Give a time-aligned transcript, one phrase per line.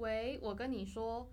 [0.00, 1.30] 喂，我跟你说，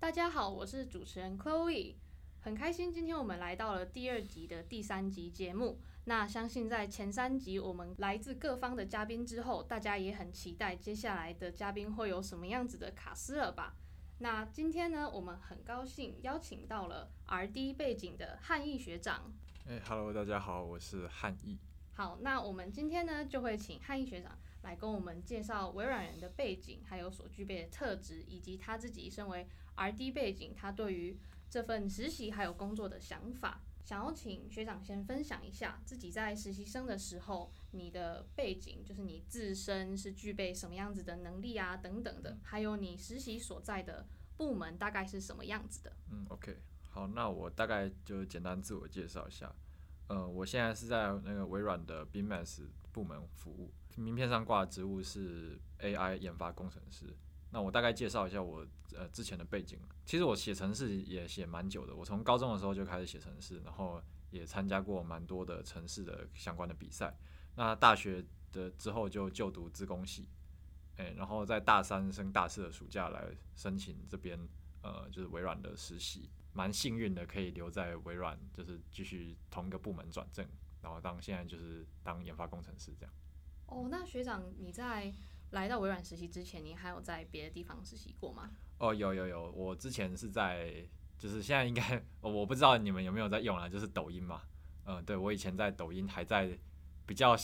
[0.00, 1.94] 大家好，我是主持人 Chloe，
[2.40, 5.78] 很开心今天我们来到了第二集的第三集节目。
[6.06, 13.76] 那相信在前三集我们来自各方的嘉宾之后，大家也很期待接下来的嘉宾会有什么样子的卡斯了吧？
[14.18, 19.32] 那今天呢，我们很高兴邀请到了 RD 背景的汉译学长。
[19.68, 21.56] 哎，Hello，大家好，我是汉译。
[21.94, 24.36] 好，那我们今天呢，就会请汉译学长。
[24.62, 31.18] 来跟我们介绍微软人的背景，还有所具备的特质，以及他自己身为 RD 背景，他对于
[31.48, 33.62] 这份实习还有工作的想法。
[33.84, 45.96] 想要请学长先分享一下自己在实习生的时候，你的背景，就是你自身是具备什么样子的能力啊，等等的，还有你实习所在的部门大概是什么样子的。
[46.10, 46.58] 嗯，OK，
[46.90, 49.54] 好，那我大概就简单自我介绍一下。
[50.08, 52.62] 呃，我现在是在那个微软的 BMS
[52.92, 53.72] 部门服务。
[53.96, 57.16] 名片上挂的职务是 AI 研发工程师。
[57.50, 59.78] 那我大概介绍一下我呃之前的背景。
[60.04, 67.16] 其实我写程式也写蛮久的，我从高中的时候就开始写程式，然后也参加过蛮多的程式的相关的比赛。
[67.56, 70.28] 那大学的之后就就读资工系，
[70.96, 74.38] 诶，然后在大三升大四的暑假来申请这边
[74.82, 80.46] 呃就是微软的实习，蛮幸运的可以留在微软，就是继续同一个部门转正，
[80.82, 83.14] 然后当现在就是当研发工程师这样。
[83.66, 85.12] 哦，那学长，你在
[85.50, 88.50] 来到微软实习之前，你还有在别的地方实习过吗？
[88.78, 90.88] 哦，有有有，我之前是在，
[91.18, 94.42] 就是现在应该，我不知道你们有没有在用啊，就是抖音嘛。
[94.84, 96.58] 嗯，对，我以前在抖音还在
[97.04, 97.36] 比较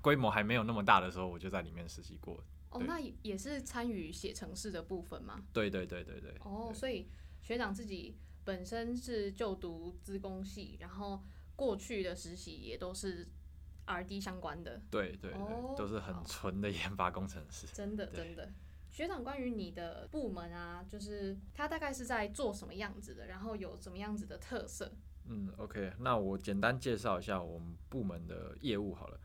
[0.00, 2.42] 规模还没有那么大的时候，我就在里面实习过。
[2.70, 5.42] 哦，那也是参与写程式的部分吗？
[5.52, 6.36] 对对对对对。
[6.44, 11.22] 哦，所以学长自己本身是就读资工系，然后
[11.56, 13.28] 过去的实习也都是。
[13.84, 17.66] RD 相关的，对对对，哦、都是很纯的研发工程师。
[17.72, 18.48] 真的真的，
[18.92, 24.92] 学长，关于你的部门啊，就是它大概是在做什么样子的，然后有什么样子的特色？
[25.26, 29.18] 嗯，OK，那我简单介绍一下我们部门的业务好了。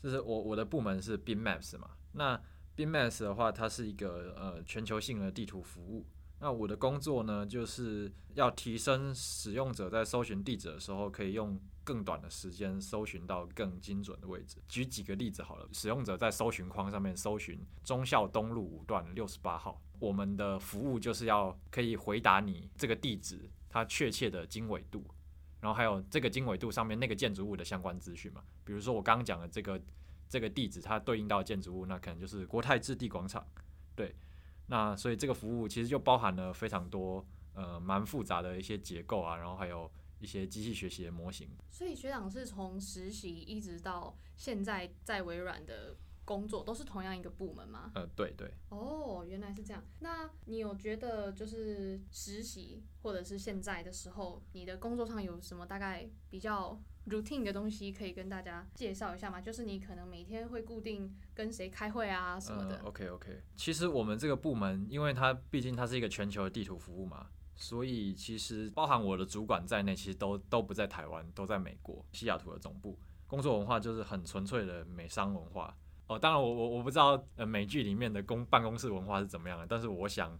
[0.00, 2.40] 就是我我的部门是 BeamMaps 嘛，那
[2.76, 6.06] BeamMaps 的话，它是一个呃全球性的地图服务。
[6.38, 14.58] 那我的工作呢，就是要提升使用者在搜寻地址的时候，可以用更短的时间搜寻到更精准的位置。
[14.68, 25.02] 举几个例子好了，使用者在搜寻框上面搜寻忠孝东路五段六十八号，我们的服务就是要可以回答你这个地址它确切的经纬度，
[25.60, 28.42] 然后还有这个经纬度上面那个建筑物的相关资讯嘛。
[28.62, 29.80] 比如说我刚刚讲的这个
[30.28, 33.46] 这个地址，它对应到建筑物，那可能就是国泰置地广场，
[33.94, 34.14] 对。
[34.68, 41.48] 那所以这个服务其实就包含了非常多呃蛮复杂的一些结构啊，然后还有一些机器学习的模型。
[41.70, 47.92] 所以学长是从实习一直到现在在微软的工作都是同样一个部门吗？
[47.94, 48.52] 呃，对对。
[48.70, 49.80] 哦，原来是这样。
[50.00, 59.40] 那你有觉得就是实习或者是现在的时候，你的工作上有什么大概比较？routine 的东西可以跟大家介绍一下吗？
[59.40, 62.80] 就是你可能每天会固定跟谁开会啊什么的。
[62.84, 72.98] OK OK，其实我们这个部门，因为它毕竟它是一个全球的地图服务嘛，所以其实包含我的主管在内，其实都都不在台湾，都在美国西雅图的总部。
[73.26, 75.76] 工作文化就是很纯粹的美商文化。
[76.06, 80.38] 哦，当然我我我不知道呃美剧里面的公办公室文化是怎么样的，但是我想。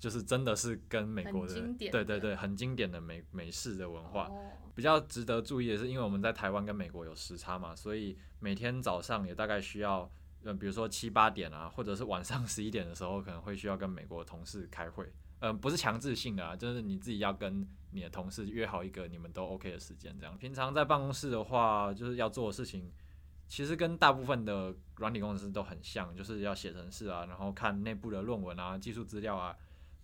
[0.00, 4.24] 就是真的是跟美国的，的对对对，很经典的美美式的文化。
[4.24, 4.38] Oh.
[4.74, 10.10] 比较值得注意的是，因为我们在台湾跟美国有时差嘛，所以每天早上也大概需要，
[10.42, 15.12] 嗯，比如说七八点啊，或者是晚上 十一点的时候，可能会需要跟美国同事开会。
[15.40, 20.34] 嗯，不是强制性的啊，就是你自己要跟你的同事约好一个你们都 OK 的时间这样。
[20.38, 22.90] 平常在办公室的话，就是要做的事情，
[23.48, 29.54] 其实跟大部分的软体工程师都很像，就是要写程式啊，然后看内部的论文啊、技术资料啊。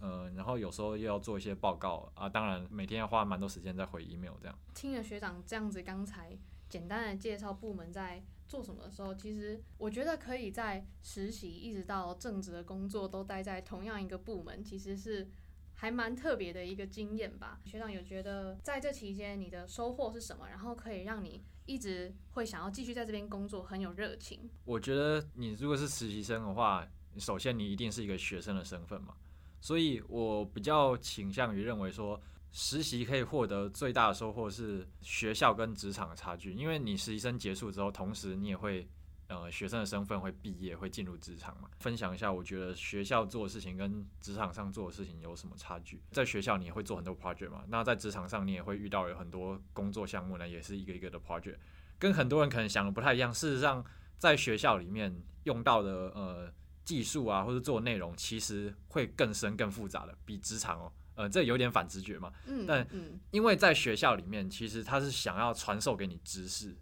[0.01, 4.59] 嗯，然后有时候又要做一些报告啊，当然每天要花蛮多时间在回 email 这样。
[4.75, 6.37] 听了学长这样子刚才
[6.69, 15.28] 简单的介绍部门在做什么的时候，其实我觉得可以在实习一直到正职的工作都待在同样一个部门，其实是
[15.75, 17.60] 还蛮特别的一个经验吧。
[17.65, 20.49] 学长有觉得在这期间你的收获是什么？
[20.49, 24.49] 然后可以让你一直会想要继续在这边工作，很有热情。
[24.65, 26.87] 我觉得你如果是实习生的话，
[27.19, 29.15] 首先你一定是一个学生的身份嘛。
[29.60, 32.20] 所以我比较倾向于认为说，
[32.53, 38.88] 实习可以获得最大的收获是学校跟职场的差距，因为你实习生结束之后，同时你也会，
[39.26, 41.68] 呃，学生的身份会毕业，会进入职场嘛。
[41.80, 46.00] 分享一下，我觉得学校做的事情跟职场上做的事情有什么差距？
[46.12, 51.56] 在学校你会做很多 project 嘛，那在职场上你也会遇到有很多工作项目呢，也是一个一个的 project，
[51.98, 53.34] 跟很多人可能想的不太一样。
[53.34, 53.84] 事实上，
[54.16, 56.53] 在学校里面用到的，呃。
[56.86, 62.33] 技术啊，或者做内容，其实会更深、更复杂的，比职场哦，呃，这有点反直觉嘛。
[62.47, 62.86] 嗯，但
[63.33, 66.77] 因为在学校里面，其实他是想要传授给你知识，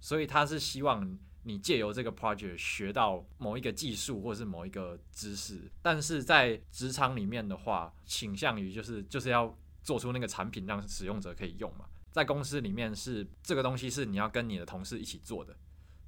[0.00, 5.68] 所以他是希望你借由这个 project 学到某一个技术或是某一个知识。
[5.82, 11.86] 但是在职场里面的话，倾向于就是就是要做出那个产品让使用者可以用嘛。
[12.12, 15.56] 在公司里面是这个东西是你要跟你的同事一起做的。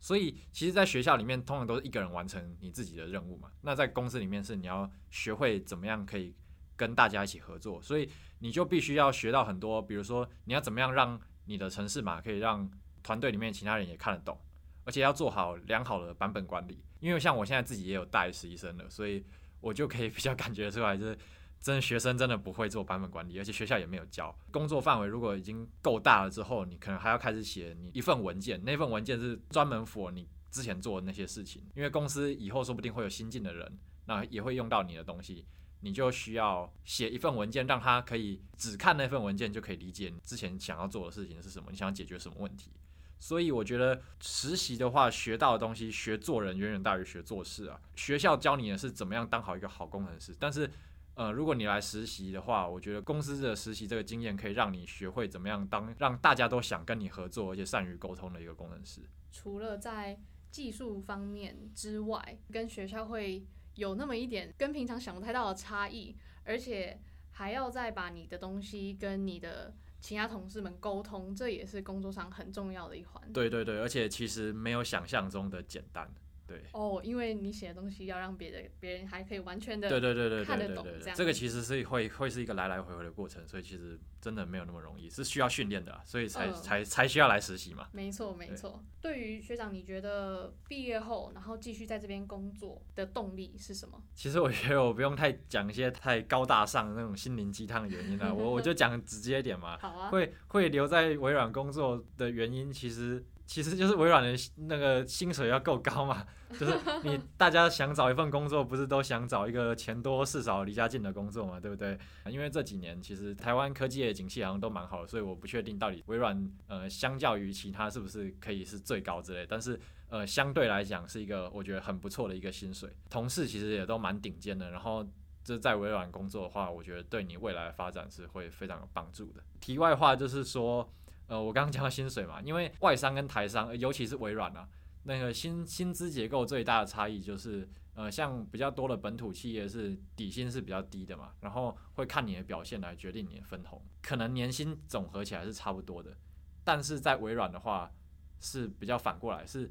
[0.04, 3.50] 所以，其实，在学校里面，通常都是一个人完成你自己的任务嘛。
[3.62, 6.34] 那在公司里面，是你要学会怎么样可以
[6.76, 7.80] 跟大家一起合作。
[7.80, 8.06] 所以，
[8.40, 12.70] 你就必须要学到很多，比如说，你要怎么样让你的程式码可以让
[13.02, 14.38] 团队里面其他人也看得懂，
[14.84, 16.84] 而且要做好良好的版本管理。
[17.00, 19.24] 因为像我现在自己也有带实习生了，所以
[19.62, 21.16] 我就可以比较感觉出来，就是。
[21.64, 24.36] 真的学生真的不会做版本管理，而且学校也没有教。
[24.50, 31.62] 工作范围如果已经够大了之后，你可能还要开始写你一份文件，那份文件是专门 for 你之前做的那些事情。
[31.74, 35.46] 因为公司以后说不定会有新进的人，那也会用到你的东西，
[35.80, 42.72] 你就需要写一份文件，让他可以只看那份文件就可以理解你之前想要做的事情是什么，你想要解决什么问题。
[43.18, 47.80] 所以我觉得实习的话，学到的东西，学做人远远大于学做事啊。
[47.96, 50.70] 学校教你的是怎么样当好一个好工程师，但是。
[51.14, 59.00] 呃，如果你来实习的话，我觉得公司的实习这个经验可以让你学会怎么样当让大家都想跟你合作，而且善于沟通的一个工程师。
[59.30, 60.18] 除了在
[60.50, 63.46] 技术方面之外，跟学校会
[63.76, 67.00] 有那么一点跟平常想不太到的差异，而且
[67.30, 73.32] 还要再把你的东西跟你的其他同事们沟通，这也是工作上很重要的一环。
[73.32, 76.12] 对对对，而且其实没有想象中的简单。
[76.46, 87.88] 对哦，因为你写的东西要让别人别人还可以完全的对对对对看得懂，这样这个其实是会会是一个来来回回的过程，所以其实真的没有那么容易，是需要训练的，所以才、嗯、才才需要来实习嘛。
[87.92, 88.84] 没错没错。
[89.00, 94.02] 对于学长，你觉得毕业后然后继续在这边工作的动力是什么？
[94.14, 99.76] 其实我觉得我不用太讲一些太高大上的那种心灵鸡汤的原因了，我我就讲直接一点嘛。
[99.80, 100.10] 好啊。
[100.10, 103.24] 会会留在微软工作的原因，其实。
[103.46, 106.26] 其实就是微软的那个薪水要够高嘛，
[106.58, 111.98] 就是你大家想找一份工作，不是都想找一个钱多事少、离家近的工作嘛，对不对？
[112.30, 125.06] 因为这几年其实台湾科技的景气好像都蛮好的，所以我不确定到底微软呃相较于其他是不是可以是最高之类，但是呃相对来讲是一个我觉得很不错的一个薪水，同事其实也都蛮顶尖的，然后
[125.44, 129.42] 这在微软工作的话，我觉得对你未来的发展是会非常有帮助的。
[129.60, 130.90] 题外话就是说。
[131.26, 134.68] 呃，我刚刚讲到薪水嘛，因为外商跟台商，尤其是微软啊，
[135.04, 146.14] 那个薪薪资结构最大的差异就是，呃，像比较多的本土企业是底薪是比较低的嘛，然后会看你的表现来决定你的分红，可能年薪总合起来是差不多的，
[146.62, 147.90] 但是在微软的话
[148.38, 149.70] 是比较反过来，是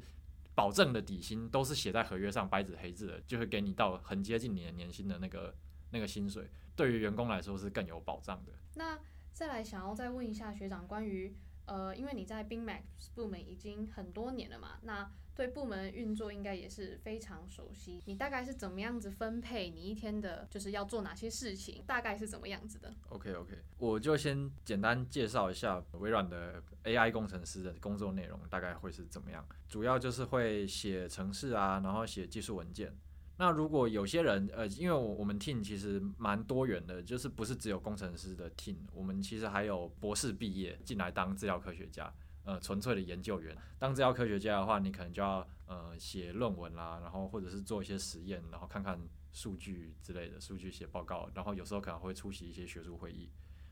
[0.56, 5.54] 保证的底薪都是写在合约上白纸黑字的，就会给你到很接近你的年薪的那个
[5.90, 8.52] 那个薪水，对于员工来说是更有保障的。
[8.74, 8.98] 那
[9.32, 11.36] 再来想要再问一下学长关于。
[11.66, 12.82] 呃，因为你在 BingMax
[13.14, 18.00] 部门已经很多年了嘛，那对部门运作应该也是非常熟悉。
[18.06, 29.44] 你大概是怎么样子分配你一天的，就是要做哪些事情，大概是怎么样子的？OK OK，我就先简单介绍一下微软的 AI 工程师的工作内容，大概会是怎么样。
[29.68, 32.96] 主要就是会写程式啊，然后写技术文件。
[33.36, 42.14] 那如果有些人，呃，因为我我们 team 其实蛮多元的，就是不是只有工程师的 team，我们其实还有博士毕业进来当资料科学家，
[42.44, 43.56] 呃，纯粹的研究员。
[43.76, 49.00] 当资料科学家的话，你可能就要呃写论文啦，然后或者是做一些实验，然后看看
[49.32, 53.28] 数据之类的，数据写报告，然后有时候可能会出席一些学术会议。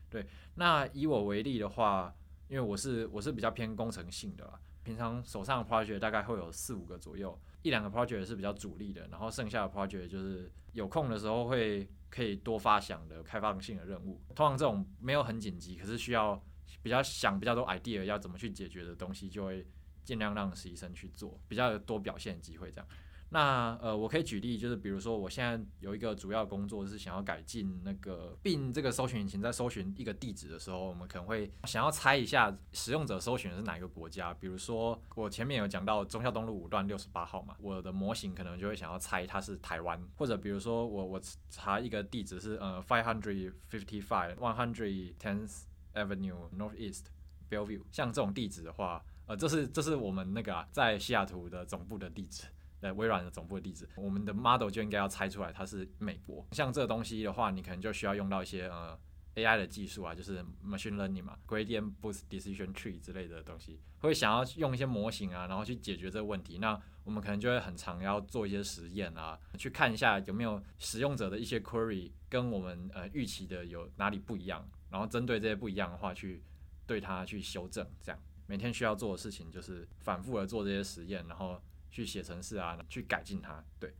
[0.09, 2.13] 对，那以我为例的话，
[2.49, 7.39] 因为我是我是比较偏工程性的啦，平常手上的 project 大概会有四五个左右。
[7.63, 14.21] 一两个 project 是比较主力的，然后剩下的 project 就是有空的时候会可以多发想的开放性的任务。
[14.35, 16.39] 通常这种没有很紧急，可是需要
[16.81, 19.65] 比较想比较多 idea 要怎么去解决的东西，就会
[20.03, 22.87] 尽量让实习生去做，比较多表现机会这样。
[23.33, 34.31] 那呃，我可以举例，就是比如说，我现在有一个主要工作是想要改进那个并这个搜寻引擎，在搜寻一个地址的时候，我们可能会想要猜一下使用者搜寻的是哪一个国家。
[34.35, 45.63] 比如说，我前面有讲到忠孝东路五段六十八号嘛，我的模型可能就会想要猜它是台湾，或者比如说我我查一个地址是呃 five hundred fifty five one hundred tenth
[45.95, 47.05] Avenue Northeast
[47.49, 52.43] Bellevue，像这种地址的话，呃，这是这是我们那个啊，在西雅图的总部的地址。
[52.83, 56.45] 呃微软的总部的地址，我们的 model 就应该要猜出来它是美国。
[56.51, 58.95] 像这个东西的话，你可能就需要用到一些呃
[59.35, 66.59] AI 的技术啊，就是 machine learning 嘛，gradient boost decision tree 之类的东西，会想要用一些模型啊，然后去解决这个问题。
[66.59, 76.43] 那我们可能就会很常要做一些实验啊，去看一下有没有使用者的一些 query 跟我们呃预期的有哪里不一样，然后针对这些不一样的话，去
[76.85, 77.85] 对它去修正。
[78.01, 81.59] 这样每天需要做的事情就是反复的做这些实验，然后
[81.93, 83.63] 去写程式啊，去改进它。
[83.79, 83.93] 对。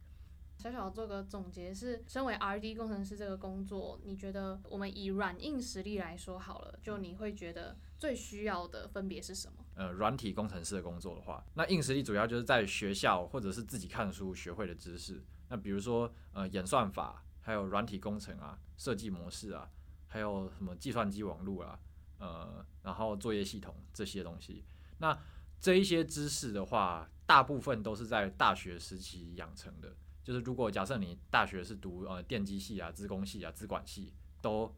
[0.58, 9.66] 小小做个总结是，身为 R&D 工程师这个工作，你觉得我们以软硬实力来说好了，就你会觉得最需要的分别是什么？
[9.76, 15.22] 呃，软体工程师的工作的话，那硬实力主要就是在学校或者是自己看书学会的知识。
[15.50, 19.70] 那比如说呃演算法，还有软体工程啊，设计模式啊，
[20.08, 21.80] 还有什么计算机网络啊，
[22.20, 24.64] 呃，然后作业系统这些东西。
[25.00, 25.18] 那
[25.64, 29.96] 这一些知识的话，大部分都是在大学时期养成的。
[30.22, 34.76] 就是如果假设你大学是读呃电机系啊、资工系啊、资管系，都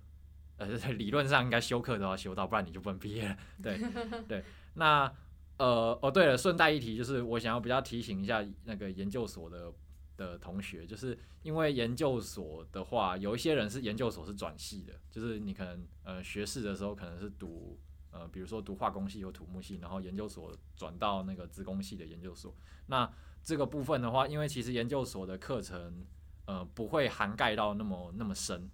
[0.57, 3.37] 呃 理论上应该修课都要修到，不然你就不能毕业了。
[3.63, 3.81] 对
[4.29, 4.43] 对，
[4.75, 5.11] 那
[5.57, 9.73] 呃哦对了，顺带一提，就是我想要比较提醒一下那个研究所的
[10.15, 17.79] 的同学，就是因为研究所的话，有一些人是研究所是转系的，就是你可能呃学士的时候可能是读
[18.15, 22.55] 呃比如说读化工系或土木系，然后研究所转到那个资工系的研究所，
[22.87, 23.11] 那。
[23.47, 26.03] 这个部分的话，因为其实研究所的课程，
[26.45, 28.67] 呃，不会涵盖到那么那么深，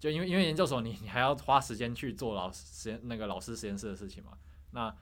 [0.00, 4.36] 就因为因为研究所你你还要花时间去做老师实验那个老师实验室的事情嘛，
[4.72, 4.92] 那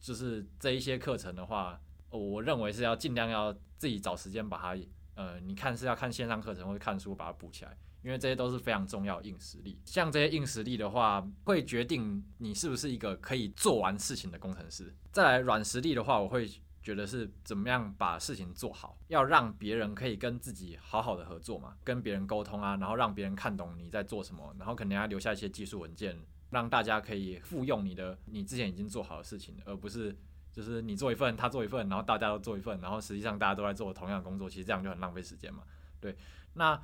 [0.00, 4.82] 就是这一些课程的话，我认为是要尽量要自己找时间把它，
[5.14, 9.80] 呃，你看是要看线上课程或者看书把它补起来，因为这些都是非常重要硬实力。
[9.84, 14.94] 像这些硬实力的话，会决定你是不是一个可以做完事情的工程师。
[15.12, 16.48] 再来软实力的话，我会。
[16.80, 30.16] 觉得是怎么样把事情做好，要让别人可以跟自己好好的合作嘛，跟别人沟通啊，然后让别人看懂你在做什么，然后肯定要留下一些技术文件，让大家可以复用你的你之前已经做好的事情，而不是
[30.50, 35.64] 就是你做一份，他做一份，然后大家都做一份，然后实际上大家都在做同样的工作，其实这样就很浪费时间嘛。
[36.00, 36.16] 对，
[36.54, 36.80] 那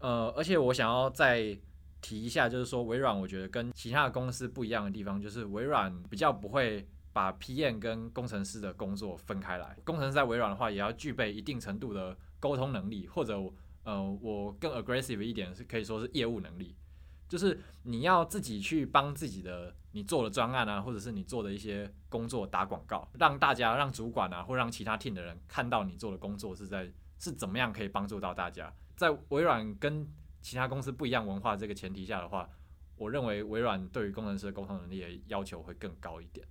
[0.00, 1.56] 呃，而且我想要再
[2.00, 6.86] 提一下，就是说微软，我觉得跟其他的公司不一样的地方，就是微软比较不会。
[7.12, 13.36] 把 PM 跟工程师的工作分开来，工程师在微软的话，也要具备一定程度的沟通能力，或者
[13.82, 16.76] 呃，我更 aggressive 一点是可以说是业务能力，
[17.28, 26.88] 就是你要自己去帮自己的你做的专案啊，或者是你做的一些工作打广告，让大家让主管啊，或让其他 team 的人看到你做的工作是在
[27.20, 28.72] 是怎么样可以帮助到大家。
[28.96, 30.04] 在微软跟
[30.42, 32.50] 其他公司不一样文化这个前提下的话，
[32.96, 36.44] 我认为微软对于工程师的沟通能力的要求会更高一点。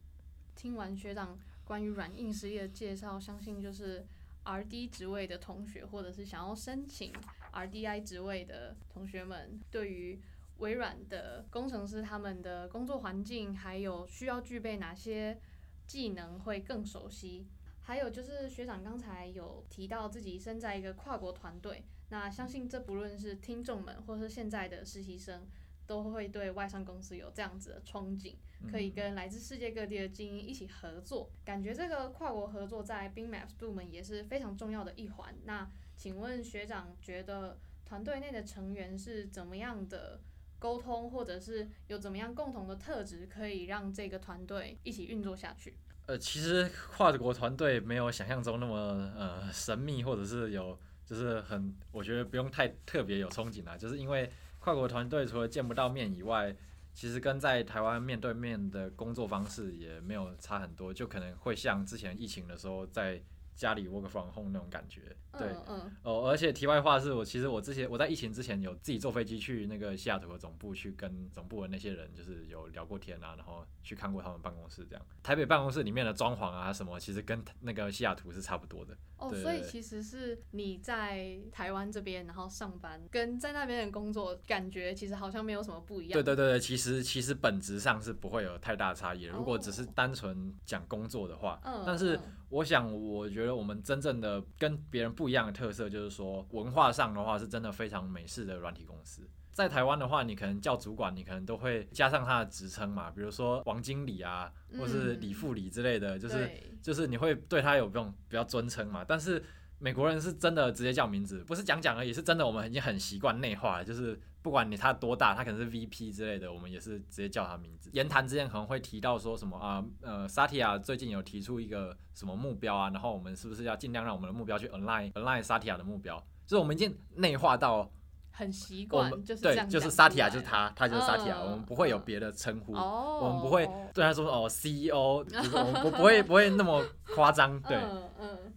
[0.56, 4.06] 听完学长关于软硬实力的介绍，相信就是
[4.46, 7.12] RD 职位的同学，或者是想要申请
[7.52, 10.20] RDI 职位的同学们，对于
[10.58, 15.40] 微软的工程师他们的工作环境，还有需要具备哪些
[15.88, 17.48] 技能会更熟悉。
[17.90, 25.48] 还有就是学长刚才有提到自己身在一个跨国团队，那相信这不论是听众们，或是现在的实习生，
[25.88, 28.36] 都会对外商公司有这样子的憧憬。
[28.70, 35.34] 可以跟来自世界各地的精英一起合作，感觉这个跨国合作在 Bing Maps 部门也是非常重要的一环。
[35.46, 35.68] 那
[35.98, 40.22] 请问学长，觉得团队内的成员是怎么样的
[40.60, 45.76] 沟通，或者是有怎么样共同的特质，可以让这个团队一起运作下去？
[46.10, 48.76] 呃，其实跨国团队没有想象中那么
[49.16, 50.76] 呃神秘，或者是有
[51.06, 56.56] 就是很，我觉得不用太特别有憧憬啦，就是因为跨国团队除了见不到面以外。
[56.92, 63.22] 其实跟在台湾面对面的工作方式也没有差很多，就可能会像之前疫情的时候在
[63.60, 65.02] 家里 work from home 那种感觉。
[65.38, 75.06] 对，嗯，嗯哦，而且题外话是我其实我之前我在疫情之前有自己坐飞机去那个西雅图的总部去跟总部的那些人就是有聊过天啊，然后去看过他们办公室这样。
[75.22, 78.98] 台北办公室里面的装潢啊什么，其实跟那个西雅图是差不多的。
[79.18, 86.14] 哦，所以其实是你在台湾这边然后上班，跟在那边的工作感觉其实好像没有什么不一样。
[86.14, 89.24] 对对对对，其实其实本质上是不会有太大差异。
[89.24, 92.18] 如果只是单纯讲工作的话，嗯，但是
[92.50, 99.22] 我想我觉得我们真正的跟别人不一样的特色就是说，文化上的话是真的非常美式的软体公司。
[99.52, 106.50] 在台湾的话，你可能叫主管，你可能都会加上他的职称嘛，比如说王经理啊，或是李副理之类的，嗯、就是
[106.82, 109.04] 就是你会对他有这种比较尊称嘛。
[109.06, 109.44] 但是
[109.78, 117.90] 美国人是真的直接叫名字，不是讲讲而已，是真的我们已经很习惯内化了，就是不管你他多大，他可能是 VP 之类的，我们也是直接叫他名字。
[117.94, 126.18] 言谈之间可能会提到说什么啊，呃萨提亚最近有提出一个什么目标啊，然后我们是不是要尽量让我们的目标去 align align 沙提亚的目标，
[126.48, 127.92] 就是我们已经内化到。
[128.40, 136.82] 很习我们惯，就是对，就是讲萨提亚，就是他，他就是萨提亚，嗯我们不会有别的称呼，哦，我们不会对他说哦 CEO，就是我们不不会 不会那么
[137.14, 137.78] 夸张，对。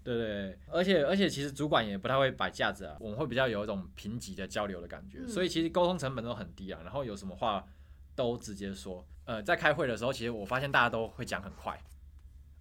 [0.05, 7.65] 对对对，而且而且其实主管也不太会摆架子啊，我们会比较有一种平级的交流的感觉，嗯所以其实沟通成本都很低啊，然后有什么话
[8.15, 9.05] 都直接说。
[9.25, 11.81] 呃，在开会的时候，其实我发现大家都会讲很快。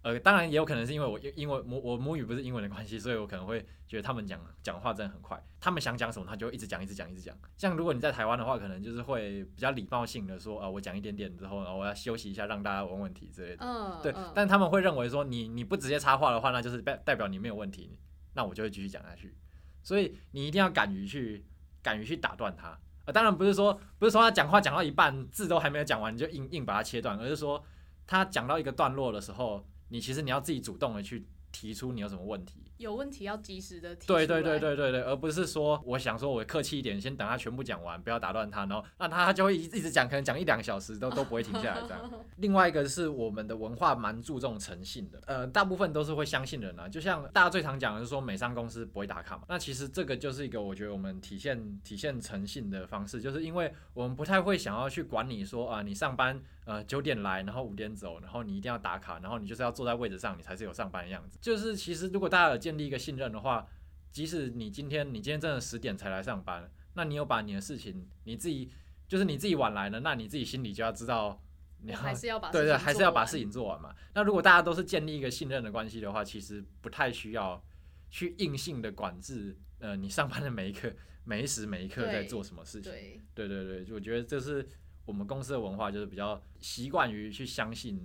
[0.02, 5.40] 呃，当然也有可能是因为我因为母我母语不是英文的关系，所以我可能会觉得他们讲讲话真的很快。
[5.60, 7.38] 他们想讲什么，他就一直讲，一直讲，一直讲。
[7.56, 13.64] 像如果你在台湾的话，可能就是会比较礼貌性的说，啊、呃，我讲一点点之后，然后我要休息一下，让大家问问题之类的。
[13.64, 17.96] 嗯，对嗯，但他们会认为说你你不直接插话的话，那就是代代表你没有问题，
[18.34, 19.36] 那我就会继续讲下去。
[19.84, 21.46] 所以你一定要敢于去
[21.80, 22.76] 敢于去打断他。
[23.04, 27.64] 呃，当然不是说不是说他讲话讲到一半字都还没有讲完，你就硬硬把它切断，而是说
[28.04, 29.64] 他讲到一个段落的时候。
[29.92, 34.06] 你其实你要自己主动的去提出你有什么问题，有问题要及时的提。
[34.06, 42.10] 对对对对对对，而不是说我想说我客气一点，先等他全部讲完，不要打断他，然后那他他就会一一直讲，可能讲一两个小时都都不会停下来这样。
[42.36, 56.40] 另外一个是我们的文化蛮注重诚信的，呃，大部分都是会相信人啊，就像大家最常讲的是说美商公司不会打卡嘛，那其实这个就是一个我觉得我们体现体现诚信的方式，就是因为我们不太会想要去管你说啊，你上班。
[56.64, 61.36] 呃，九点来，然后五点走，然后你一定要打卡，然后你就是要坐在位置上，你才是有上班的样子。
[61.40, 63.68] 就是其实如果大家有建立一个信任的话，
[64.10, 68.70] 即使你今天你今天真的十点才来上班，那你有把你的事情你自己
[69.06, 71.42] 就是你自己晚来了，那你自己心里就要知道，
[71.82, 73.94] 你还是要把对对，还是要把事情做完嘛。
[74.14, 77.62] 那如果大家都是建立一个信任的关系的话，其实不太需要
[78.10, 80.90] 去硬性的管制，呃，你上班的每一刻、
[81.24, 82.92] 每一时每一刻在做什么事情。
[83.34, 84.66] 对对对对，我觉得这是。
[85.04, 88.00] 我们公司的文化就是比较习惯于去相信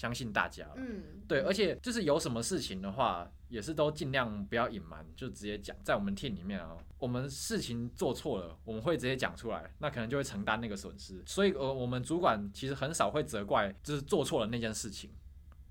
[0.00, 5.76] 相信大家，嗯，对，而且就是有什么事情的话，也是都尽量不要隐瞒，就直接讲。
[5.84, 11.22] 在我们 team 里面啊，我们事情做错了，我们会直接讲出来，那可能就会承担那个损失。
[11.26, 15.10] 所以呃，我们主管其实很少会责怪，就是做错了那件事情，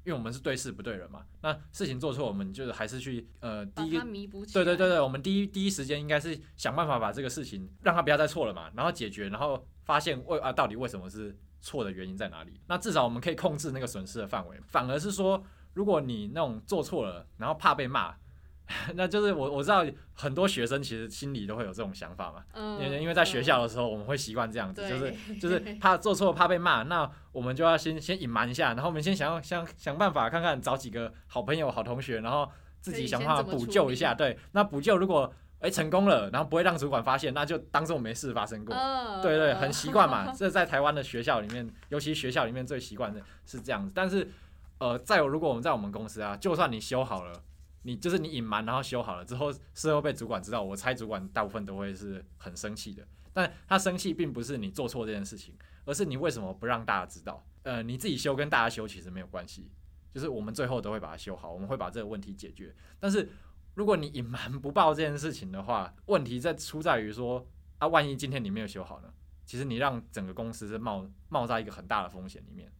[0.04, 1.26] 因为我们是对事不对人嘛。
[1.42, 9.66] 那事情做错，我们就是还是去呃第一个弥补，对对对对，我们第一第一时间应该是想办法把这个事情让他不要再错了嘛，然后解决，然后。
[9.90, 12.60] 发现为啊，到底为什么是错的原因在哪里？
[12.68, 14.60] 那至少我们可以控制那个损失的范围。
[14.68, 15.44] 反而是说，
[15.74, 18.14] 如果你那种做错了，然后怕被骂，
[18.96, 22.44] 那就是我我知道很多学生其实心里都会有这种想法嘛。
[22.54, 22.80] 嗯。
[22.84, 34.14] 因为因为在学校的时候，我们会习惯这样子，嗯、就是就是怕做错怕被骂，那我们就要先先隐瞒一下，然后我们先想要想想办法看看找几个好朋友好同学，然后自己想办法补救一下。
[34.14, 35.34] 对，那补救如果。
[35.60, 38.74] 哎、欸，成功了，然后不会让主管发现，那就当做没事发生过。
[38.74, 40.32] Uh, 对，对对，很习惯嘛。
[40.36, 43.92] 这在台湾的学校里面，尤其学校里面最习惯的是这样子。
[43.94, 44.32] 但是，
[44.78, 47.44] 呃，再有如果我们在我们公司啊，就算你修好了，
[47.82, 53.06] 你就是你隐瞒然后修好了之后，事后被主管知道，我猜主管大部分都会是很生气的。
[53.34, 57.46] 但他生气并不是你做错这件事情，而是你为什么不让大家知道？
[57.64, 59.70] 呃，你自己修跟大家修其实没有关系，
[60.14, 62.74] 就是我们最后都会把它修好，我们会把这个问题解决。
[62.98, 63.28] 但是。
[63.74, 69.14] 如果你隐瞒不报这件事情的话，问题在出在于说啊，万一今天你没有修好呢？
[69.46, 72.72] 其实你让整个公司是冒冒在一个很大的风险里面。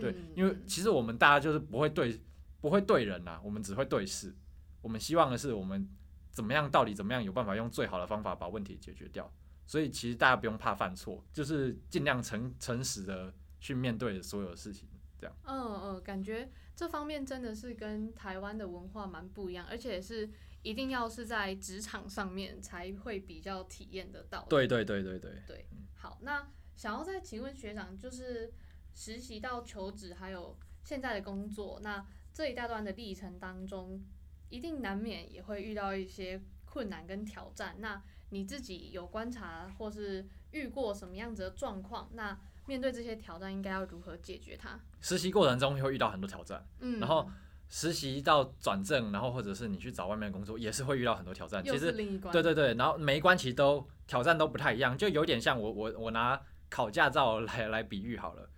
[0.00, 2.20] 对，因为其实我们大家就是不会对
[2.60, 4.36] 不会对人呐，我们只会对事。
[4.82, 5.88] 我们希望的是我们
[6.30, 9.32] 怎么样，到底怎么样有办法用最好的方法把问题解决掉。
[9.66, 14.88] 所以其实大家不用怕犯错，就是尽量诚诚实的去面对所有的事情。
[15.20, 15.36] 这样。
[15.44, 16.50] 嗯嗯，感觉。
[16.74, 20.30] 这方面真的是跟台湾的文化蛮不一样，而且是
[20.62, 24.46] 一定要是在职场上面才会比较体验得到。
[24.48, 25.42] 对对对对对。
[25.46, 28.50] 对，好，那想要再请问学长，就是
[28.94, 34.02] 实习到求职，还有现在的工作，那这一大段的历程当中，
[34.48, 37.76] 一定难免也会遇到一些困难跟挑战。
[37.78, 42.08] 那你自己有观察或是遇过什么样子的状况？
[42.14, 44.78] 那面对这些挑战，应该要如何解决它？
[45.00, 47.28] 实习过程中会遇到很多挑战，嗯，然后
[47.68, 51.64] 实习到转正，然后或者是你去找外面的工作，也是会遇到很多挑战。
[51.64, 52.32] 其实另一关。
[52.32, 58.48] 对对对，然后每一关其实都挑战都不太一样，就有点像我我我拿考驾照来来比喻好了。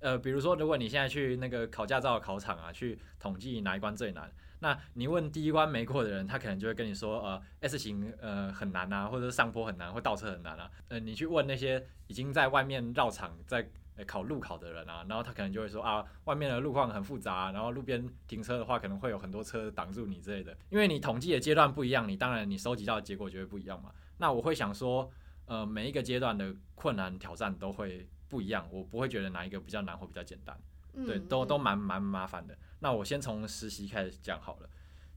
[0.00, 4.30] 呃，比如说如果你现在去那个考驾照的考场啊，去统计哪一关最难。
[4.62, 10.70] 那你问第一关没过的人，他可能就会跟你说，呃，S 型呃很难啊，或者是上坡很难，或倒车很难啊。
[10.86, 13.68] 呃，你去问那些已经在外面绕场在
[14.06, 20.56] 考路考的人啊，然后他可能就会说啊，外面的路况很复杂啊，然后路边停车的话可能会有很多车挡住你之类的。
[20.70, 23.90] 因为你统计的阶段不一样，你当然你收集到的结果就会不一样嘛。
[24.18, 25.10] 那我会想说，
[25.46, 30.56] 呃，每一个阶段的困难挑战都会不一样，我不会觉得哪一个比较难或比较简单。
[31.04, 32.56] 对，都都蛮蛮麻烦的。
[32.82, 34.68] 那我先从实习开始讲好了，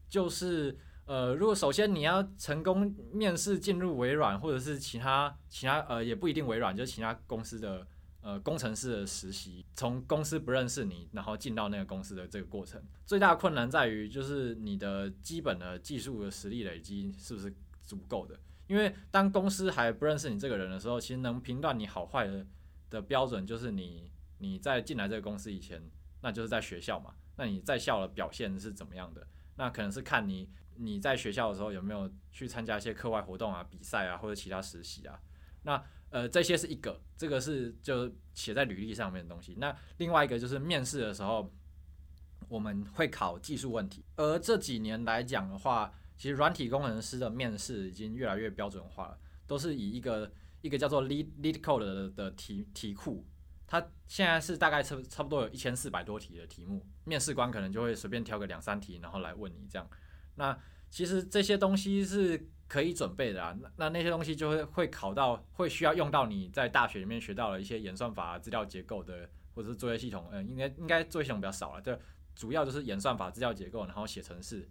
[0.08, 7.84] 就是呃，如果首先你要成功面试进入微软，或者是其他其他呃，也不一定微软，就是其他公司的
[8.20, 17.52] 呃工程师的实习，从公司不认识你，然后进到那个公司的这个过程，最大的困难在于就是你的基本的技术的实力累积是不是
[17.82, 18.38] 足够的？
[18.68, 22.46] 因为当公司还不认识你这个人的时候，其实能评断你好坏的
[22.90, 25.82] 的标准就是你你在进来这个公司以前，
[26.20, 27.14] 那就是在学校嘛。
[27.36, 29.26] 那你在校的表现是怎么样的？
[29.56, 35.18] 那可能是看你你在学校的时候有没有去参加一些课外活动啊、比赛啊或者其他实习啊。
[35.62, 39.54] 那呃这些是一个，这个是就写在履历上面的东西。
[39.58, 41.52] 那另外一个就是面试的时候，
[42.48, 44.04] 我们会考技术问题。
[44.16, 53.26] 而这几年来讲的话，其实软体工程师的面试已经越来越标准化了，都是以一个一个叫做 Lead lead code” 的题题库。
[53.66, 59.88] 它现在是大概差差不多有一千四百多题的题目，面试官可能就会随便挑个两三题，然后来问你这样。
[60.36, 60.56] 那
[60.88, 63.56] 其实这些东西是可以准备的啊。
[63.76, 70.28] 那那些东西就会会考到，会需要用到你在大学里面学到的一些演算法、资料结构的，或者是作业系统。
[70.30, 71.98] 嗯，应该应该作业系统比较少了，对，
[72.36, 74.70] 主要就是演算法、资料结构，然后写程式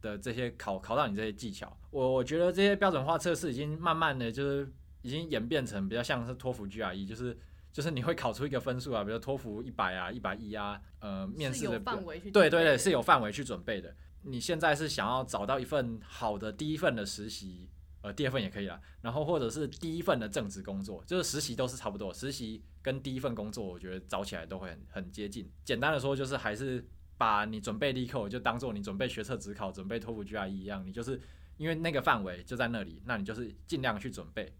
[0.00, 1.78] 的这些考考到你这些技巧。
[1.92, 7.38] 我我觉得这些标准化测试已经慢慢的就是已经演变成比较像是托福 GRE，就是。
[7.74, 13.92] 就是你会考出一个分数啊，比如托福一百啊、一百一啊，呃，面试的范围去对对对，是有范围去准备的。
[14.22, 17.68] 你现在是想要找到一份好的第一份的实习，
[18.02, 18.80] 呃，第二份也可以啦。
[19.00, 25.50] 然后或者是第一份的正职工作，就是实习都是差不多，实习跟第一份工作，我觉得找起来都会很很接近。
[25.64, 31.20] 简单的说，就是还是把你准备 LeetCode 就当做你准备学测职考、准备托福 GRE 一样，你就是
[31.56, 34.54] 因为那个范围就在那里，那你就是尽量去准备。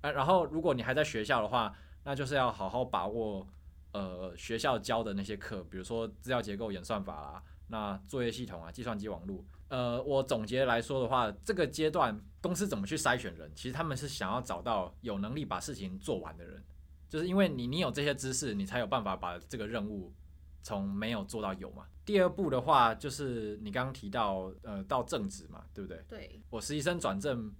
[0.00, 1.72] 呃，然后如果你还在学校的话，
[2.06, 3.44] 那就是要好好把握，
[3.90, 9.44] 呃，学校教的那些课，比如说资料结构、演算法啦，那作业系统啊、计算机网络。
[9.68, 13.50] 呃，我总结来说的话，这个阶段公司怎么去筛选人？
[13.56, 16.62] 其实他们是想要找到有能力把事情做完的人，
[17.08, 20.14] 就是因为你你有这些知识，你才有办法把这个任务
[20.62, 21.88] 从没有做到有嘛。
[22.04, 26.04] 第二步的话，就是你刚刚提到，呃，到正职嘛，对不对？
[26.08, 26.40] 对。
[26.50, 27.52] 我实习生转正，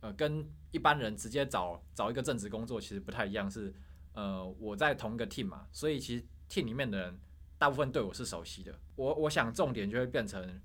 [0.00, 3.74] 呃，跟一般人直接找找一个正职工作其实不太一样，是。
[4.14, 7.20] 呃，我在同一个 team 嘛，所以其实 team 里面的人
[7.58, 8.72] 大部分对我是熟悉的。
[8.94, 10.60] 我我想重点就会变成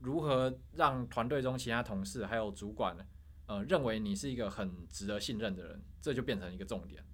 [0.00, 2.96] 如何让团队中其他同事还有主管，
[3.46, 7.04] 呃，认为你是一个很值得信任的人，这就变成一个重点。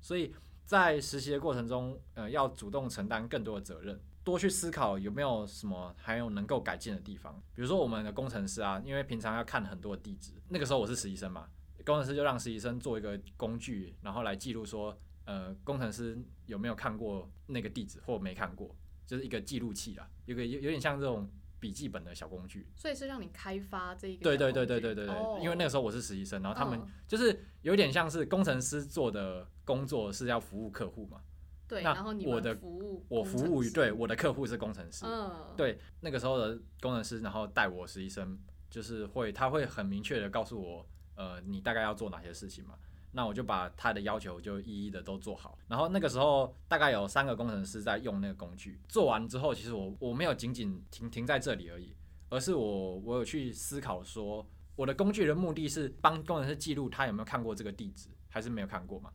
[0.00, 0.34] 所以
[0.66, 7.42] 在实习的过程中，呃，要主动承担更多的责任，多去思考有没有什么还有能够改进的地方。
[7.54, 11.48] 比如说我们的工程师啊，因为平常要看很多的地址，那个时候我是实习生嘛，
[11.86, 14.94] 工程师就让实习生做一个工具，然后来记录说。
[15.28, 18.74] 呃，工程师有没有看过那个地址或没看过，
[19.06, 22.66] 就是一个记录器啦，有个有有点像这种笔记本的小工具。
[22.74, 24.22] 所以是让你开发这个。
[24.22, 31.20] 对对对对对对对，哦、因为那个时候我是实习生，然后他们就是有点像是工程师做的工作是要服务客户嘛。
[31.68, 35.04] 对，然后你我的服务，我服务于对我的客户是工程师。
[35.04, 35.52] 嗯。
[35.58, 38.38] 对，那个时候的工程师，然后带我实习生，
[38.70, 42.78] 就是会他会很明确的告诉我，呃，你大概要做哪些事情嘛。
[43.12, 51.96] 那我就把他的要求就一一的都做好，然后那个时候大概有三个工程师在用那个工具，做完之后，其实我我没有仅仅停停在这里而已，
[52.28, 59.10] 而是我我有去思考说，我的工具的目的是帮工程师记录他有没有看过这个地址，还是没有看过嘛？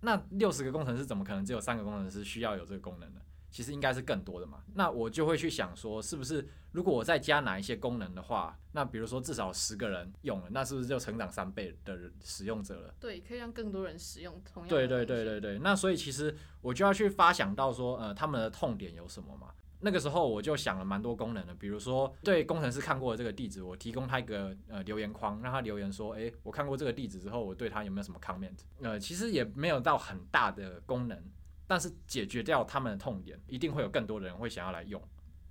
[0.00, 3.20] 那六十个工程师怎么可能只有三个工程师需要有这个功能呢？
[3.54, 12.92] 其实应该是更多的嘛，那我就会去想说，是不是如果我再加哪一些功能的话，那比如说至少十个人用了，那是不是就成长三倍的使用者了？
[12.98, 14.76] 对，可以让更多人使用同样的。
[14.76, 19.54] 对对对对对，那所以其实我就要去发想到说，呃，他们的痛点有什么嘛？
[19.78, 28.58] 那个时候我就想了蛮多功能的，比如说对工程师看过的这个地址，我提供他一个呃留言框，让他留言说，诶，我看过这个地址之后，我对他有没有什么 comment？
[28.82, 31.22] 呃，其实也没有到很大的功能。
[31.66, 35.02] 但是解决掉他们的痛点，一定会有更多的人会想要来用。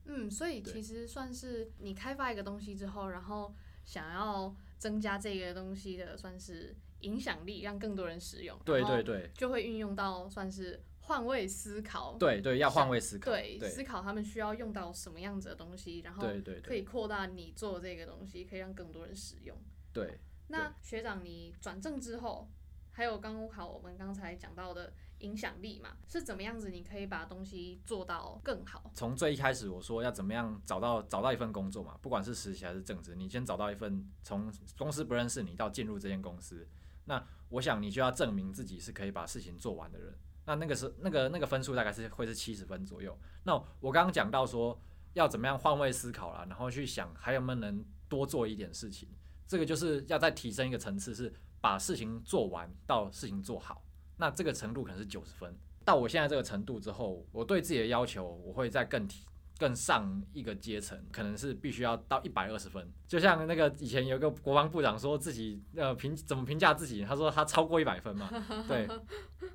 [0.05, 8.59] 嗯，所以其实算是你开发一个东西之后，然后想要增加这个东西的算是影响力，让更多人使用。
[8.65, 12.17] 对对对，就会运用到算是换位思考。
[12.19, 13.31] 对对，要换位思考。
[13.31, 16.27] 对，思考他们需要用到什么样子的东西，然后
[16.61, 19.57] 可以扩大你做这个东西，可以让更多人使用。
[19.93, 20.19] 对。
[20.49, 22.51] 那学长，你转正之后，
[22.91, 24.93] 还有刚好我们刚才讲到的。
[25.23, 26.69] 影响力嘛，是怎么样子？
[26.69, 28.91] 你可以把东西做到更好。
[28.93, 36.67] 从最一开始我说要怎么样找到找到一份工作嘛，不管是实习还是正职，你先找到一份从公司不认识你到进入这间公司，
[37.05, 40.13] 那我想你就要证明自己是可以把事情做完的人。
[40.45, 43.17] 那那个是那个那个分数大概是会是七十分左右。
[43.43, 44.77] 那我刚刚讲到说
[45.13, 49.07] 要怎么样换位思考啦，然后去想还有没有能多做一点事情。
[49.47, 53.83] 这个就是要再提升一个层次，是把事情做完到事情做好。
[54.23, 55.53] 那这个程度可能是九十分。
[55.83, 59.25] 到我现在这个程度之后，我对自己的要求我会再更提。
[59.59, 62.91] 更上一个阶层，可能是必须要到一百二十分。
[63.07, 68.29] 就像那个以前有个国防部长说自己呃评怎么评价自己，他说他超过一百分嘛。
[68.67, 68.89] 对，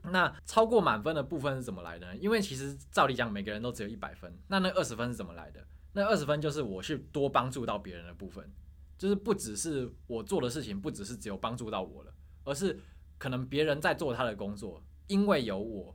[0.05, 2.17] 那超过满分的部分是怎么来的呢？
[2.17, 5.67] 因为其实照理讲每个人都只有一百分，那那二十分是怎么来的？
[5.93, 8.51] 那二十分就是我去多帮助到别人的部分，
[8.97, 12.79] 就是不只是我做的事情，不只是只有帮助到我了，而是
[13.19, 15.95] 可能别人在做他的工作，因为有我。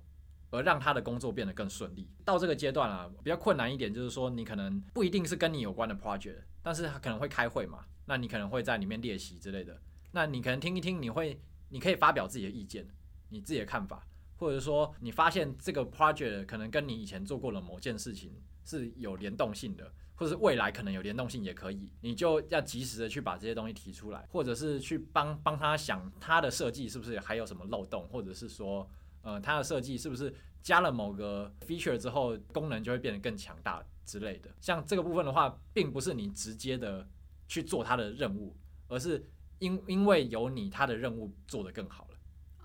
[0.56, 2.08] 而让他的工作变得更顺利。
[2.24, 9.82] 到这个阶段啊，比较困难一点，就是说你可能不一定是跟你有关的 project，但是他可能会开会嘛，那你可能会在里面练习之类的。
[10.12, 12.88] 那你可能听一听，你会，你可以发表自己的意见，
[13.30, 14.06] 你自己的看法，
[14.38, 28.90] 或者说你发现这个 project 可能跟你以前做过的某件事情是有联动性的，或者是未来可能有联动性也可以，你就要及时的去把这些东西提出来，或者是去帮帮他想他的设计是不是还有什么漏洞，或者是说。
[29.26, 34.54] 呃，他的设计是不是加了某个 feature 之后，功能就会变得更强大之类的？
[34.60, 37.08] 像这个部分的话，并不是你直接的
[37.48, 38.54] 去做他的任务，
[38.90, 39.26] 而是
[39.60, 42.18] 因因为有你，他的任务做得更好了。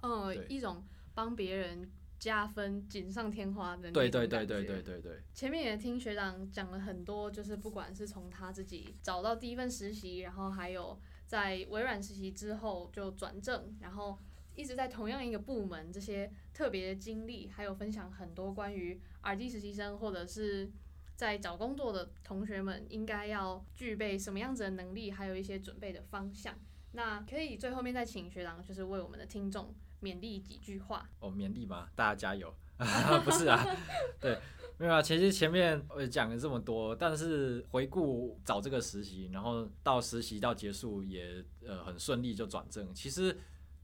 [0.03, 0.85] 呃，一种
[1.15, 5.21] 帮别人加分、锦上添花的对对对对对对对。
[5.35, 14.19] 前面也听学长讲了很多，就是不管是从他自己找到第一份实习，然后还有在微软实习之后就转正，然后。
[14.55, 20.69] 一直在同样一个部门，这些特别的经历，还有分享很多关于 RD 实习生或者是
[21.15, 26.59] 在找工作的同学们应该要具备什么样子的能力，还有一些准备的方向。
[26.91, 31.09] 那可以最后面再请学长，就是为我们的听众勉励几句话。
[31.21, 31.89] 哦，勉励吗？
[31.95, 32.53] 大家加油！
[33.25, 33.65] 不是啊，
[34.21, 34.39] 对，
[34.79, 35.03] 没有啊。
[35.03, 43.37] 其实前面我讲了这么多，但是回顾找这个实习，然后到实习到结束也呃很顺利就转正，其实。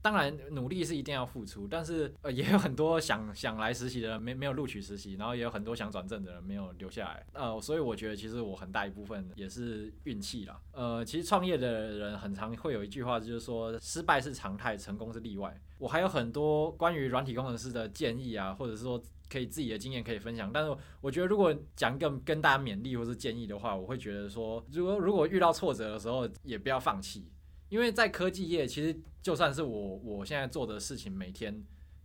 [0.05, 10.61] 当然，努力是一定要付出，但是呃，也有很多想想来实习的人没没有录取实习，然后也有很多想转正的人没有留下来，呃，所以我觉得其实我很大一部分也是运气啦。
[10.73, 15.59] 呃，其实创业的人很常会有一句话，就是说失败是常态，成功是例外。
[15.79, 27.27] 我还有很多关于软体工程师的建议啊，或者是说可以自己的经验可以分享，但是我觉得如果讲更跟大家勉励或是建议的话，我会觉得说，如果如果遇到挫折的时候，也不要放弃。
[27.75, 31.61] 因为在科技业，其实就算是我我现在做的事情，每天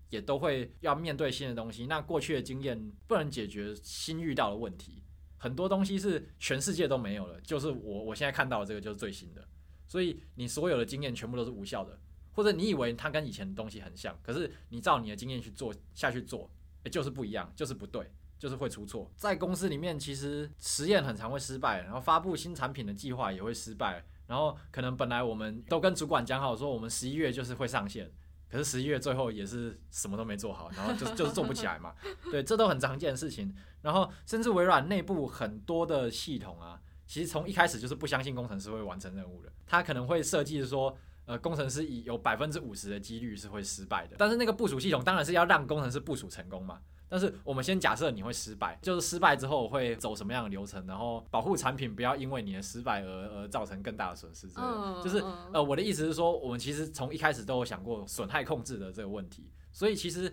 [0.09, 1.87] 也都会要面对新的东西。
[1.87, 5.05] 那过去的经验不能解决新遇到的问题，
[5.37, 9.47] 很多东西是全世界都没有了，就是我我现在看到的这个就是最新的。
[9.87, 11.97] 所以你所有的经验全部都是无效的，
[12.33, 16.51] 或者你以为它跟以前的东西很像，可是你照你的经验去做下去做，
[16.91, 19.09] 就是不一样，就是不对，就是会出错。
[19.15, 24.05] 在公司里面，其实实验很常会失败，然后发布新产品的计划也会失败。
[24.31, 28.09] 然后可能本来我们都跟主管讲好说，我们十一月就是会上线，
[28.49, 31.93] 可是十一月最后也是什么都没做好，然后就 就是做不起来嘛。
[32.31, 33.53] 对，这都很常见的事情。
[33.83, 44.15] 然后甚至微软内部很多的系统啊，其实从一开始就是不相信工程师会完成任务的，他可能会设计说，呃，工程师以有百分之五十的几率是会失败的。
[44.17, 46.81] 但是那个部署系统当然是要让工程师部署成功嘛。
[47.11, 55.03] 但是我们先假设你会失败，就是失败之后会走什么样的流程，然后保护产品不要因为你的失败而而造成更大的损失之类的。
[55.03, 55.19] 就是
[55.53, 60.33] 呃，我的意思是说，我们其实从一开始都有想过损害控制的这个问题，所以其实，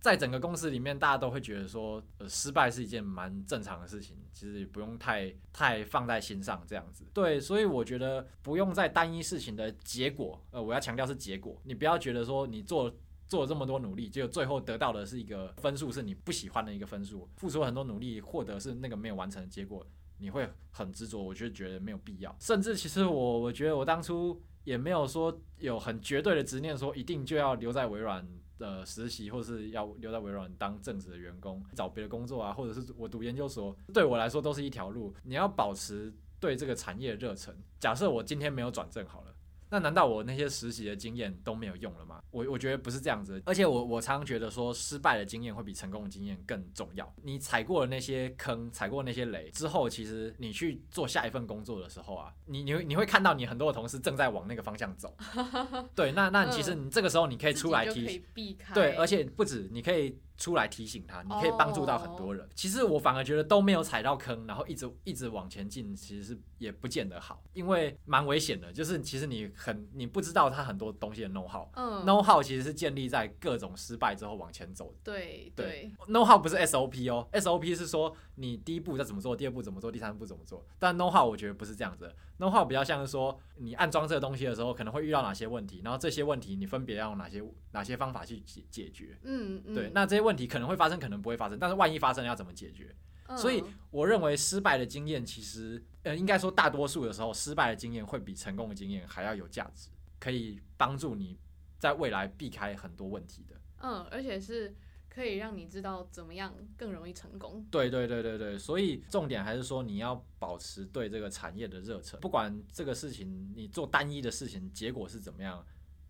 [0.00, 7.04] 在整个公司里面，大家都会觉得说，呃，失败是一件蛮正常的事情，其实也不用太太放在心上这样子。
[7.12, 12.90] 对，所以我觉得不用在单一事情的结果，呃，我要强调是结果，你不要觉得说你做。
[13.28, 17.28] 做了这么多努力，结果最后得到的是一个分数，是你不喜欢的一个分数。
[17.36, 19.84] 付出了很多努力，获得是那个没有完成的结果，
[20.18, 21.22] 你会很执着。
[21.22, 22.34] 我就觉得没有必要。
[22.40, 28.26] 甚至其实我我觉得我当初也没有说有很绝对的执念，说一定就要留在微软
[28.58, 35.14] 的实习，或是要留在微软当正职的员工，找别的工作啊，或者是我读研究所，对我来说都是一条路。
[35.24, 37.56] 你要保持对这个产业的热忱。
[37.80, 39.34] 假设我今天没有转正好了。
[39.76, 42.18] 那难道我那些实习的经验都没有用了吗？
[42.30, 47.14] 我我觉得不是这样子，而且我我常常觉得说，失败的经验会比成功的经验更重要。
[47.22, 55.14] 你踩过了那些坑，踩过那些雷之后，其实你去做下一份工作的时候啊，你你会你会看到你很多的同事正在往那个方向走。
[55.94, 58.24] 对，那那其实你这个时候你可以出来提，
[58.72, 62.46] 对，而且不止，你可以出来提醒他，你可以帮助到很多人。
[62.54, 68.72] 其实我反而觉得都没有踩到坑，然后一直一直往前进，其实是也不见得好，因为蛮危险的。
[68.72, 74.94] 就是其实你很你不知道他很多东西的 know how，嗯，know how 其实是建立在各种失败之后往前走。
[75.02, 80.62] 对对，know how 不是 SOP 哦，SOP 是说你第一步要怎么做，第二步怎么做，第三步怎么做。
[80.78, 89.18] 但 know how 我觉得不是这样子，know how 比较像是说你安装这个东西的时候可能会遇到哪些问题，然后这些问题你分别要用哪些哪些方法去解解决。
[89.22, 90.26] 嗯嗯，对，那这些。
[90.26, 92.92] 问题可能会发生，可能不会发生，但是万一发生了要怎么解决？
[93.28, 101.38] 嗯、所以我认为失败的经验其实，呃，应该说大多数的时候，失败的经验会比成功的经验还要有价值，可以帮助你
[101.78, 103.54] 在未来避开很多问题的。
[103.82, 104.74] 嗯，而且是
[105.16, 107.66] 可以让你知道怎么样更容易成功。
[107.70, 115.64] 对对对对对，所以重点还是说你要保持对这个产业的热忱，不管这个事情你做单一的事情结果是怎么样。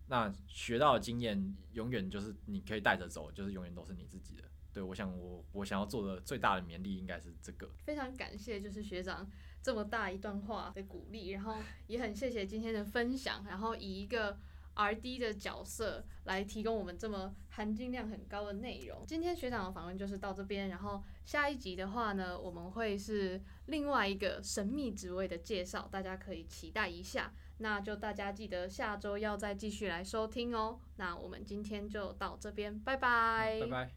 [0.07, 4.43] 那学到的经验永远就是你可以带着走，就是永远都是你自己的。
[4.73, 7.69] 对，我想我我想要做的最大的勉励应该是这个。
[7.85, 9.25] 非常感谢就是学长
[9.61, 11.55] 这么大一段话的鼓励，然后
[11.87, 14.37] 也很谢谢今天的分享，然后以一个
[14.77, 19.03] RD 的角色来提供我们这么含金量很高的内容。
[19.07, 27.33] 今天学长的访问就是到这边，然后下一集的话呢，我们会是另外一个神秘职位的介绍，大家可以期待一下。
[27.59, 30.79] 那就大家记得下周要再继续来收听哦。
[30.97, 33.59] 那我们今天就到这边，拜拜。
[33.61, 33.96] 拜拜。